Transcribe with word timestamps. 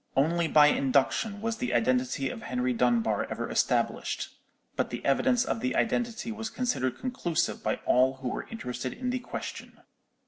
Only 0.15 0.47
by 0.47 0.65
induction 0.65 1.41
was 1.41 1.57
the 1.57 1.75
identity 1.75 2.31
of 2.31 2.41
Henry 2.41 2.73
Dunbar 2.73 3.27
ever 3.29 3.47
established: 3.51 4.29
but 4.75 4.89
the 4.89 5.05
evidence 5.05 5.45
of 5.45 5.59
the 5.59 5.75
identity 5.75 6.31
was 6.31 6.49
considered 6.49 6.97
conclusive 6.97 7.61
by 7.61 7.75
all 7.85 8.15
who 8.15 8.29
were 8.29 8.47
interested 8.49 8.93
in 8.93 9.11
the 9.11 9.19
question. 9.19 9.81